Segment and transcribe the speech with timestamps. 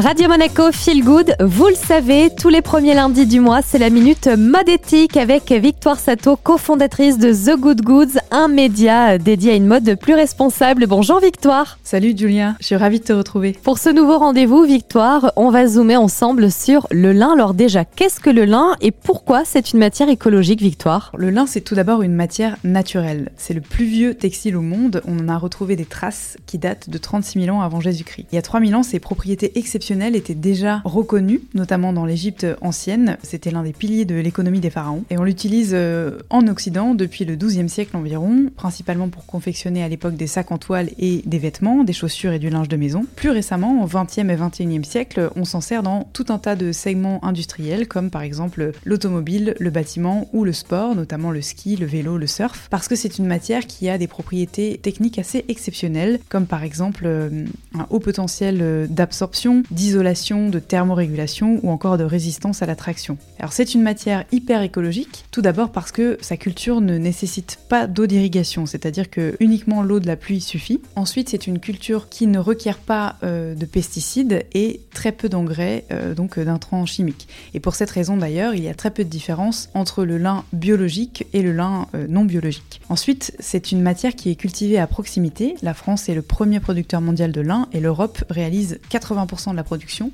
[0.00, 3.90] Radio Monaco Feel Good, vous le savez, tous les premiers lundis du mois, c'est la
[3.90, 9.54] minute mode éthique avec Victoire Sato, cofondatrice de The Good Goods, un média dédié à
[9.56, 10.86] une mode plus responsable.
[10.86, 11.80] Bonjour Victoire.
[11.82, 13.58] Salut Julien, je suis ravie de te retrouver.
[13.64, 17.32] Pour ce nouveau rendez-vous, Victoire, on va zoomer ensemble sur le lin.
[17.32, 21.10] Alors déjà, qu'est-ce que le lin et pourquoi c'est une matière écologique, Victoire?
[21.16, 23.32] Le lin, c'est tout d'abord une matière naturelle.
[23.36, 25.02] C'est le plus vieux textile au monde.
[25.08, 28.28] On en a retrouvé des traces qui datent de 36 000 ans avant Jésus-Christ.
[28.30, 32.46] Il y a 3 000 ans, ses propriétés exceptionnelles était déjà reconnu, notamment dans l'Égypte
[32.60, 33.16] ancienne.
[33.22, 35.04] C'était l'un des piliers de l'économie des pharaons.
[35.10, 39.88] Et on l'utilise euh, en Occident depuis le XIIe siècle environ, principalement pour confectionner à
[39.88, 43.06] l'époque des sacs en toile et des vêtements, des chaussures et du linge de maison.
[43.16, 46.72] Plus récemment, au XXe et XXIe siècle, on s'en sert dans tout un tas de
[46.72, 51.86] segments industriels, comme par exemple l'automobile, le bâtiment ou le sport, notamment le ski, le
[51.86, 56.20] vélo, le surf, parce que c'est une matière qui a des propriétés techniques assez exceptionnelles,
[56.28, 57.44] comme par exemple euh,
[57.74, 63.18] un haut potentiel euh, d'absorption, d'isolation, de thermorégulation ou encore de résistance à la traction.
[63.38, 67.86] Alors c'est une matière hyper écologique, tout d'abord parce que sa culture ne nécessite pas
[67.86, 70.80] d'eau d'irrigation, c'est-à-dire que uniquement l'eau de la pluie suffit.
[70.96, 75.84] Ensuite c'est une culture qui ne requiert pas euh, de pesticides et très peu d'engrais,
[75.92, 77.28] euh, donc d'intrants chimiques.
[77.54, 80.44] Et pour cette raison d'ailleurs, il y a très peu de différence entre le lin
[80.52, 82.80] biologique et le lin euh, non biologique.
[82.88, 85.54] Ensuite c'est une matière qui est cultivée à proximité.
[85.62, 89.64] La France est le premier producteur mondial de lin et l'Europe réalise 80% de la
[89.64, 90.10] production.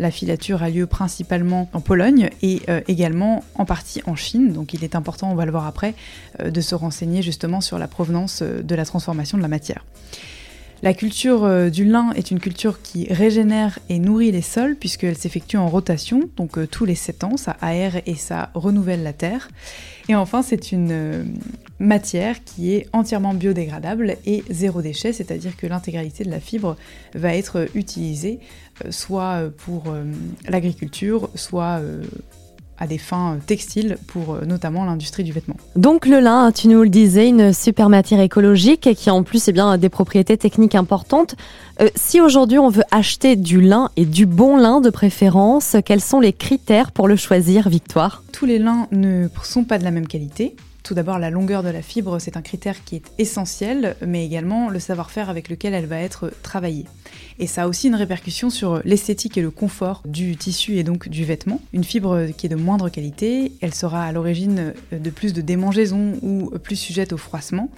[0.00, 4.52] La filature a lieu principalement en Pologne et euh, également en partie en Chine.
[4.52, 5.94] Donc il est important, on va le voir après,
[6.40, 9.84] euh, de se renseigner justement sur la provenance euh, de la transformation de la matière.
[10.82, 15.56] La culture du lin est une culture qui régénère et nourrit les sols puisqu'elle s'effectue
[15.56, 19.48] en rotation, donc tous les 7 ans, ça aère et ça renouvelle la terre.
[20.10, 21.34] Et enfin, c'est une
[21.78, 26.76] matière qui est entièrement biodégradable et zéro déchet, c'est-à-dire que l'intégralité de la fibre
[27.14, 28.40] va être utilisée
[28.84, 30.04] euh, soit pour euh,
[30.48, 32.02] l'agriculture, soit euh,
[32.78, 35.56] à des fins textiles pour notamment l'industrie du vêtement.
[35.76, 39.52] Donc le lin, tu nous le disais, une super matière écologique qui en plus est
[39.52, 41.36] bien des propriétés techniques importantes.
[41.94, 46.20] si aujourd'hui on veut acheter du lin et du bon lin de préférence, quels sont
[46.20, 48.22] les critères pour le choisir, Victoire?
[48.30, 50.54] Tous les lins ne sont pas de la même qualité.
[50.86, 54.70] Tout d'abord, la longueur de la fibre, c'est un critère qui est essentiel, mais également
[54.70, 56.84] le savoir-faire avec lequel elle va être travaillée.
[57.40, 61.08] Et ça a aussi une répercussion sur l'esthétique et le confort du tissu et donc
[61.08, 61.60] du vêtement.
[61.72, 66.14] Une fibre qui est de moindre qualité, elle sera à l'origine de plus de démangeaisons
[66.22, 67.68] ou plus sujette au froissement.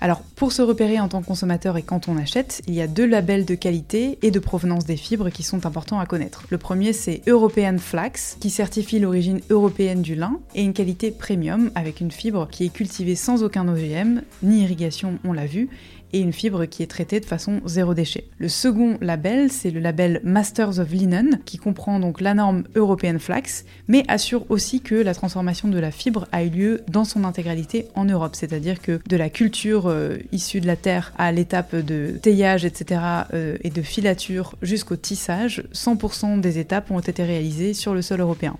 [0.00, 2.86] Alors, pour se repérer en tant que consommateur et quand on achète, il y a
[2.86, 6.44] deux labels de qualité et de provenance des fibres qui sont importants à connaître.
[6.50, 11.70] Le premier, c'est European Flax, qui certifie l'origine européenne du lin et une qualité premium
[11.74, 15.68] avec une fibre qui est cultivée sans aucun OGM, ni irrigation, on l'a vu,
[16.12, 18.24] et une fibre qui est traitée de façon zéro déchet.
[18.38, 23.18] Le second label, c'est le label Masters of Linen, qui comprend donc la norme European
[23.18, 27.24] Flax, mais assure aussi que la transformation de la fibre a eu lieu dans son
[27.24, 31.74] intégralité en Europe, c'est-à-dire que de la culture euh, issue de la terre à l'étape
[31.74, 33.00] de teillage, etc.,
[33.34, 38.20] euh, et de filature jusqu'au tissage, 100% des étapes ont été réalisées sur le sol
[38.20, 38.56] européen.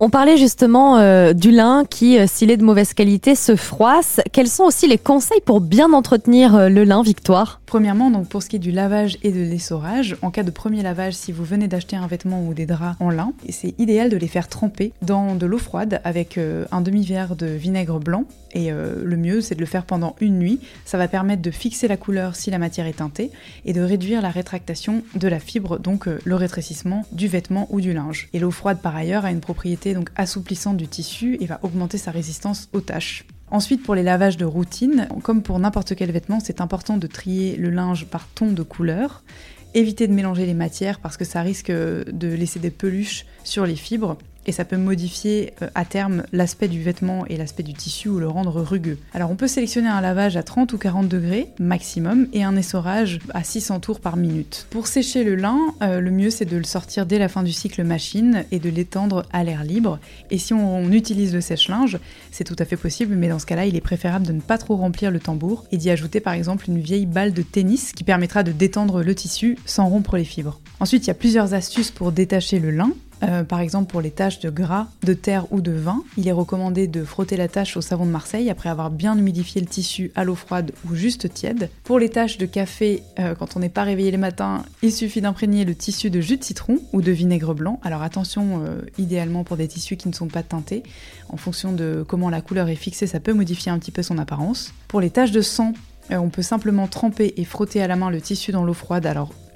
[0.00, 4.20] On parlait justement euh, du lin qui, euh, s'il est de mauvaise qualité, se froisse.
[4.30, 7.60] Quels sont aussi les conseils pour bien entretenir euh, le lin, Victoire?
[7.66, 10.84] Premièrement, donc pour ce qui est du lavage et de l'essorage, en cas de premier
[10.84, 14.16] lavage, si vous venez d'acheter un vêtement ou des draps en lin, c'est idéal de
[14.16, 18.24] les faire tremper dans de l'eau froide avec un demi-verre de vinaigre blanc.
[18.54, 20.60] Et le mieux, c'est de le faire pendant une nuit.
[20.86, 23.30] Ça va permettre de fixer la couleur si la matière est teintée
[23.66, 27.92] et de réduire la rétractation de la fibre, donc le rétrécissement du vêtement ou du
[27.92, 28.30] linge.
[28.32, 31.98] Et l'eau froide, par ailleurs, a une propriété donc assouplissante du tissu et va augmenter
[31.98, 33.24] sa résistance aux taches.
[33.50, 37.56] Ensuite, pour les lavages de routine, comme pour n'importe quel vêtement, c'est important de trier
[37.56, 39.22] le linge par ton de couleur.
[39.74, 43.76] Éviter de mélanger les matières parce que ça risque de laisser des peluches sur les
[43.76, 44.16] fibres
[44.48, 48.18] et ça peut modifier euh, à terme l'aspect du vêtement et l'aspect du tissu ou
[48.18, 48.98] le rendre rugueux.
[49.12, 53.20] Alors on peut sélectionner un lavage à 30 ou 40 degrés maximum et un essorage
[53.34, 54.66] à 600 tours par minute.
[54.70, 57.52] Pour sécher le lin, euh, le mieux c'est de le sortir dès la fin du
[57.52, 59.98] cycle machine et de l'étendre à l'air libre.
[60.30, 61.98] Et si on, utilise le sèche-linge,
[62.32, 64.56] c'est tout à fait possible, mais dans ce cas-là, il est préférable de ne pas
[64.56, 68.04] trop remplir le tambour et d'y ajouter par exemple une vieille balle de tennis qui
[68.04, 70.58] permettra de détendre le tissu sans rompre les fibres.
[70.80, 72.92] Ensuite, il y a plusieurs astuces pour détacher le lin.
[73.22, 76.32] Euh, par exemple, pour les taches de gras, de terre ou de vin, il est
[76.32, 80.12] recommandé de frotter la tache au savon de Marseille après avoir bien humidifié le tissu
[80.14, 81.70] à l'eau froide ou juste tiède.
[81.84, 85.20] Pour les taches de café, euh, quand on n'est pas réveillé les matins, il suffit
[85.20, 87.80] d'imprégner le tissu de jus de citron ou de vinaigre blanc.
[87.82, 90.82] Alors attention, euh, idéalement pour des tissus qui ne sont pas teintés.
[91.28, 94.18] En fonction de comment la couleur est fixée, ça peut modifier un petit peu son
[94.18, 94.72] apparence.
[94.86, 95.72] Pour les taches de sang,
[96.10, 99.06] on peut simplement tremper et frotter à la main le tissu dans l'eau froide,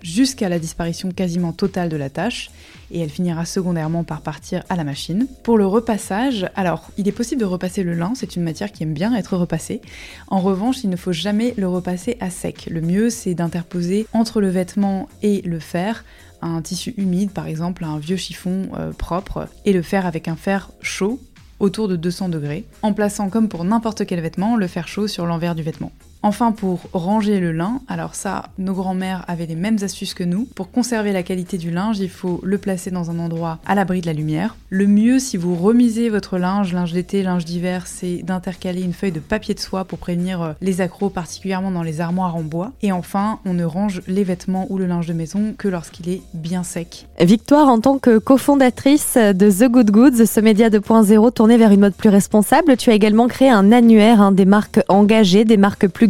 [0.02, 2.50] jusqu'à la disparition quasiment totale de la tâche,
[2.90, 5.26] et elle finira secondairement par partir à la machine.
[5.43, 8.82] Pour le repassage, alors il est possible de repasser le lin, c'est une matière qui
[8.82, 9.81] aime bien être repassée.
[10.28, 12.69] En revanche, il ne faut jamais le repasser à sec.
[12.70, 16.04] Le mieux, c'est d'interposer entre le vêtement et le fer
[16.43, 20.37] un tissu humide, par exemple un vieux chiffon euh, propre, et le faire avec un
[20.37, 21.20] fer chaud
[21.60, 25.26] autour de 200 degrés, en plaçant comme pour n'importe quel vêtement le fer chaud sur
[25.26, 25.93] l'envers du vêtement.
[26.25, 30.47] Enfin, pour ranger le lin, alors ça, nos grands-mères avaient les mêmes astuces que nous.
[30.55, 34.01] Pour conserver la qualité du linge, il faut le placer dans un endroit à l'abri
[34.01, 34.57] de la lumière.
[34.71, 39.11] Le mieux, si vous remisez votre linge, linge d'été, linge d'hiver, c'est d'intercaler une feuille
[39.11, 42.71] de papier de soie pour prévenir euh, les accros, particulièrement dans les armoires en bois.
[42.83, 46.23] Et enfin, on ne range les vêtements ou le linge de maison que lorsqu'il est
[46.35, 47.09] bien sec.
[47.21, 51.81] Victoire, en tant que cofondatrice de The Good Goods, ce média 2.0 tourné vers une
[51.81, 55.89] mode plus responsable, tu as également créé un annuaire hein, des marques engagées, des marques
[55.89, 56.07] plus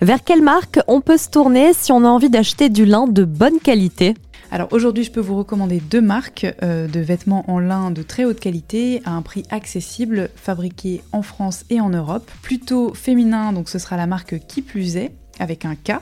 [0.00, 3.24] Vers quelle marque on peut se tourner si on a envie d'acheter du lin de
[3.24, 4.14] bonne qualité?
[4.50, 8.24] Alors aujourd'hui, je peux vous recommander deux marques euh, de vêtements en lin de très
[8.24, 12.30] haute qualité à un prix accessible, fabriqués en France et en Europe.
[12.42, 16.00] Plutôt féminin, donc ce sera la marque Qui plus est, avec un K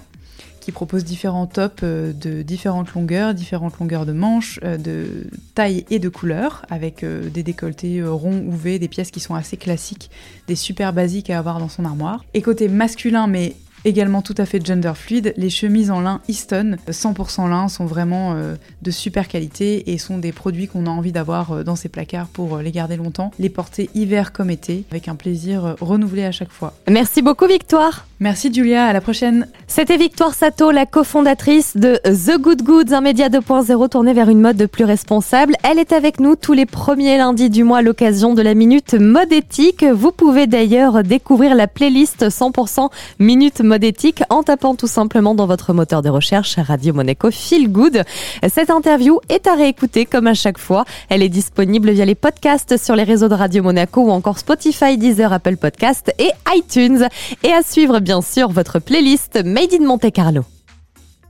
[0.64, 5.84] qui propose différents tops euh, de différentes longueurs, différentes longueurs de manches, euh, de taille
[5.90, 10.10] et de couleurs, avec des décolletés ronds ou V, des pièces qui sont assez classiques,
[10.48, 12.24] des super basiques à avoir dans son armoire.
[12.34, 15.34] Et côté masculin, mais également tout à fait gender fluide.
[15.36, 20.18] Les chemises en lin Easton, 100% lin, sont vraiment euh, de super qualité et sont
[20.18, 23.30] des produits qu'on a envie d'avoir euh, dans ses placards pour euh, les garder longtemps,
[23.38, 26.74] les porter hiver comme été, avec un plaisir renouvelé à chaque fois.
[26.90, 28.06] Merci beaucoup Victoire.
[28.24, 29.48] Merci Julia, à la prochaine.
[29.66, 34.40] C'était Victoire Sato, la cofondatrice de The Good Goods, un média 2.0 tourné vers une
[34.40, 35.56] mode plus responsable.
[35.62, 38.94] Elle est avec nous tous les premiers lundis du mois à l'occasion de la Minute
[38.94, 39.84] Mode Éthique.
[39.84, 42.88] Vous pouvez d'ailleurs découvrir la playlist 100%
[43.18, 47.70] Minute Mode éthique en tapant tout simplement dans votre moteur de recherche Radio Monaco Feel
[47.70, 48.04] Good.
[48.48, 50.86] Cette interview est à réécouter comme à chaque fois.
[51.10, 54.96] Elle est disponible via les podcasts sur les réseaux de Radio Monaco ou encore Spotify,
[54.96, 57.06] Deezer, Apple Podcast et iTunes.
[57.42, 60.44] Et à suivre bien sûr votre playlist Made in Monte Carlo.